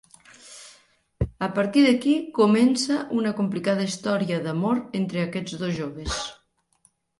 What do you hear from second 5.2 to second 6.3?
aquests dos joves.